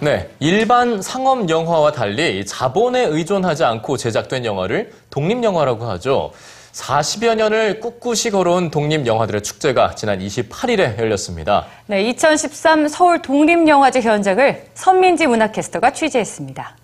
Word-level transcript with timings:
네, 0.00 0.30
일반 0.38 1.02
상업 1.02 1.48
영화와 1.48 1.90
달리 1.90 2.46
자본에 2.46 3.02
의존하지 3.04 3.64
않고 3.64 3.96
제작된 3.96 4.44
영화를 4.44 4.92
독립 5.10 5.42
영화라고 5.42 5.86
하죠. 5.86 6.30
40여 6.72 7.34
년을 7.34 7.80
꿋꿋이 7.80 8.30
걸어온 8.30 8.70
독립 8.70 9.06
영화들의 9.06 9.42
축제가 9.42 9.96
지난 9.96 10.20
28일에 10.20 10.98
열렸습니다. 10.98 11.66
네, 11.86 12.02
2013 12.10 12.86
서울 12.86 13.20
독립영화제 13.20 14.00
현장을 14.02 14.66
선민지 14.74 15.26
문화캐스터가 15.26 15.92
취재했습니다. 15.92 16.76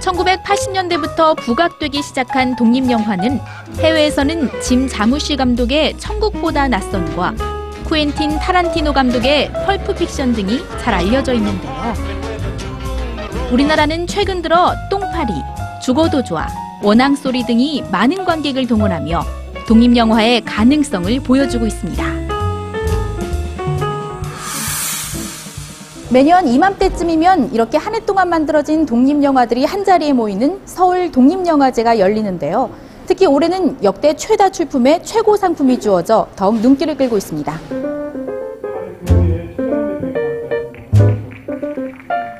1980년대부터 0.00 1.36
부각되기 1.36 2.02
시작한 2.02 2.56
독립영화는 2.56 3.40
해외에서는 3.78 4.60
짐 4.60 4.88
자무시 4.88 5.36
감독의 5.36 5.98
천국보다 5.98 6.66
낯선과 6.66 7.55
쿠엔틴 7.86 8.38
타란티노 8.40 8.92
감독의 8.92 9.52
펄프 9.64 9.94
픽션 9.94 10.32
등이 10.32 10.58
잘 10.82 10.94
알려져 10.94 11.32
있는데요. 11.34 11.72
우리나라는 13.52 14.06
최근 14.08 14.42
들어 14.42 14.74
똥파리, 14.90 15.32
죽어도 15.82 16.22
좋아, 16.24 16.48
원앙소리 16.82 17.46
등이 17.46 17.84
많은 17.92 18.24
관객을 18.24 18.66
동원하며 18.66 19.22
독립영화의 19.68 20.40
가능성을 20.44 21.20
보여주고 21.20 21.66
있습니다. 21.66 22.04
매년 26.10 26.46
이맘때쯤이면 26.48 27.52
이렇게 27.52 27.78
한 27.78 27.94
해 27.94 28.00
동안 28.00 28.28
만들어진 28.28 28.84
독립영화들이 28.84 29.64
한자리에 29.64 30.12
모이는 30.12 30.60
서울 30.64 31.12
독립영화제가 31.12 31.98
열리는데요. 32.00 32.70
특히 33.06 33.26
올해는 33.26 33.82
역대 33.84 34.14
최다 34.14 34.50
출품에 34.50 35.00
최고 35.02 35.36
상품이 35.36 35.80
주어져 35.80 36.26
더욱 36.36 36.60
눈길을 36.60 36.96
끌고 36.96 37.16
있습니다. 37.16 37.60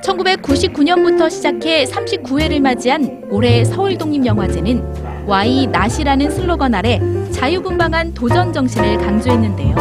1999년부터 0.03 1.31
시작해 1.31 1.85
39회를 1.85 2.61
맞이한 2.61 3.29
올해 3.31 3.65
서울독립영화제는 3.65 5.27
와이 5.27 5.67
낫이라는 5.67 6.31
슬로건 6.31 6.75
아래 6.75 7.01
자유분방한 7.31 8.15
도전 8.15 8.53
정신을 8.53 8.99
강조했는데요. 8.99 9.75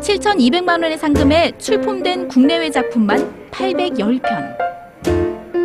7,200만 0.00 0.82
원의 0.82 0.98
상금에 0.98 1.52
출품된 1.58 2.28
국내외 2.28 2.70
작품만 2.70 3.50
810편. 3.50 4.56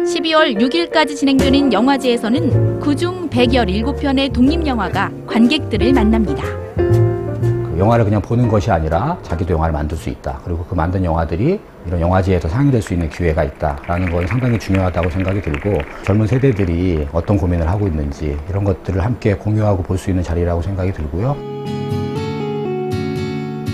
12월 0.06 0.59
6일까지 0.59 1.16
진행되는 1.16 1.73
영화제에서는 1.73 2.75
그중 2.86 3.28
117편의 3.31 4.31
독립영화가 4.31 5.09
관객들을 5.25 5.91
만납니다. 5.91 6.44
그 6.75 7.75
영화를 7.80 8.05
그냥 8.05 8.22
보는 8.22 8.47
것이 8.47 8.69
아니라 8.69 9.17
자기도 9.23 9.55
영화를 9.55 9.73
만들 9.73 9.97
수 9.97 10.11
있다. 10.11 10.39
그리고 10.45 10.64
그 10.66 10.75
만든 10.75 11.03
영화들이 11.03 11.59
이런 11.88 12.00
영화제에서 12.00 12.47
상영될 12.47 12.83
수 12.83 12.94
있는 12.94 13.09
기회가 13.09 13.44
있다라는 13.44 14.11
건 14.11 14.28
상당히 14.28 14.59
중요하다고 14.59 15.09
생각이 15.09 15.41
들고 15.41 15.80
젊은 16.03 16.28
세대들이 16.28 17.08
어떤 17.11 17.38
고민을 17.38 17.67
하고 17.67 17.88
있는지 17.88 18.38
이런 18.47 18.63
것들을 18.63 19.03
함께 19.03 19.33
공유하고 19.33 19.81
볼 19.81 19.97
수 19.97 20.11
있는 20.11 20.22
자리라고 20.22 20.61
생각이 20.61 20.94
들고요. 20.94 21.36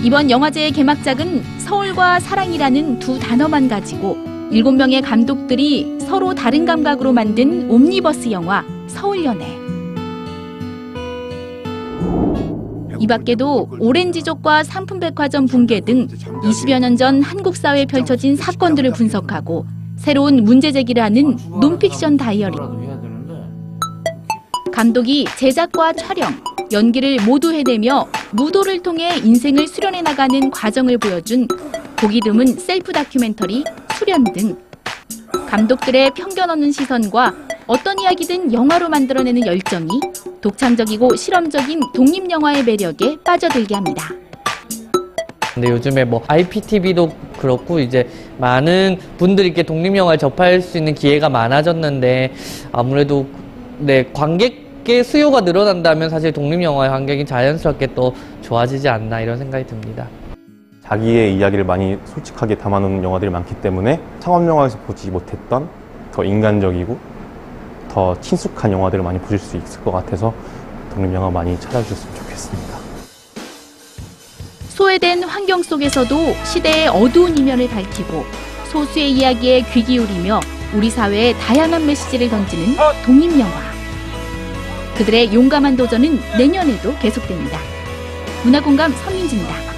이번 0.02 0.30
영화제의 0.30 0.72
개막작은 0.72 1.42
서울과 1.58 2.18
사랑이라는 2.20 2.98
두 2.98 3.18
단어만 3.18 3.68
가지고 3.68 4.31
7명의 4.52 5.02
감독들이 5.02 5.98
서로 6.00 6.34
다른 6.34 6.66
감각으로 6.66 7.12
만든 7.12 7.70
옴니버스 7.70 8.30
영화 8.30 8.62
서울연애. 8.86 9.46
이 13.00 13.06
밖에도 13.06 13.68
오렌지족과 13.80 14.62
상품백화점 14.62 15.46
붕괴 15.46 15.80
등 15.80 16.06
20여 16.06 16.78
년 16.80 16.96
전 16.96 17.22
한국 17.22 17.56
사회에 17.56 17.86
펼쳐진 17.86 18.36
사건들을 18.36 18.92
분석하고 18.92 19.64
새로운 19.96 20.44
문제 20.44 20.70
제기를 20.70 21.02
하는 21.02 21.36
논픽션 21.60 22.18
다이어리. 22.18 22.56
감독이 24.70 25.26
제작과 25.38 25.94
촬영, 25.94 26.30
연기를 26.70 27.16
모두 27.26 27.52
해내며 27.52 28.06
무도를 28.32 28.82
통해 28.82 29.16
인생을 29.16 29.66
수련해 29.66 30.02
나가는 30.02 30.50
과정을 30.50 30.98
보여준 30.98 31.48
보기 31.96 32.20
드문 32.20 32.46
셀프 32.46 32.92
다큐멘터리 32.92 33.64
수련 34.12 34.24
등 34.24 34.56
감독들의 35.48 36.10
편견 36.10 36.50
없는 36.50 36.70
시선과 36.70 37.34
어떤 37.66 37.98
이야기든 37.98 38.52
영화로 38.52 38.90
만들어내는 38.90 39.46
열정이 39.46 39.88
독창적이고 40.42 41.16
실험적인 41.16 41.80
독립영화의 41.94 42.62
매력에 42.64 43.16
빠져들게 43.24 43.74
합니다. 43.74 44.10
근데 45.54 45.70
요즘에 45.70 46.04
뭐 46.04 46.22
IPTV도 46.28 47.10
그렇고 47.38 47.80
이제 47.80 48.06
많은 48.36 48.98
분들이 49.16 49.46
이렇게 49.46 49.62
독립영화를 49.62 50.18
접할 50.18 50.60
수 50.60 50.76
있는 50.76 50.94
기회가 50.94 51.30
많아졌는데 51.30 52.34
아무래도 52.70 53.26
네 53.78 54.10
관객의 54.12 55.04
수요가 55.04 55.40
늘어난다면 55.40 56.10
사실 56.10 56.32
독립영화의 56.32 56.90
관객이 56.90 57.24
자연스럽게 57.24 57.94
또 57.94 58.14
좋아지지 58.42 58.90
않나 58.90 59.22
이런 59.22 59.38
생각이 59.38 59.66
듭니다. 59.66 60.06
자기의 60.92 61.36
이야기를 61.36 61.64
많이 61.64 61.98
솔직하게 62.04 62.56
담아놓는 62.56 63.02
영화들이 63.02 63.30
많기 63.30 63.54
때문에 63.54 63.98
상업 64.20 64.46
영화에서 64.46 64.76
보지 64.80 65.10
못했던 65.10 65.68
더 66.12 66.22
인간적이고 66.22 66.98
더 67.90 68.20
친숙한 68.20 68.72
영화들을 68.72 69.02
많이 69.02 69.18
보실 69.18 69.38
수 69.38 69.56
있을 69.56 69.82
것 69.82 69.90
같아서 69.90 70.34
독립 70.94 71.14
영화 71.14 71.30
많이 71.30 71.58
찾아주셨으면 71.58 72.14
좋겠습니다. 72.14 72.78
소외된 74.68 75.22
환경 75.22 75.62
속에서도 75.62 76.14
시대의 76.44 76.88
어두운 76.88 77.38
이면을 77.38 77.68
밝히고 77.68 78.24
소수의 78.70 79.12
이야기에 79.12 79.62
귀 79.72 79.82
기울이며 79.84 80.40
우리 80.74 80.90
사회에 80.90 81.34
다양한 81.38 81.86
메시지를 81.86 82.28
던지는 82.28 82.76
독립영화. 83.06 83.52
그들의 84.98 85.32
용감한 85.32 85.76
도전은 85.76 86.18
내년에도 86.36 86.94
계속됩니다. 86.98 87.58
문화공감 88.44 88.92
선민지입니다. 88.92 89.71